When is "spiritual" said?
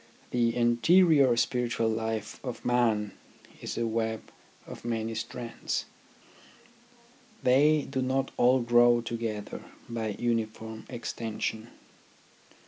1.37-1.87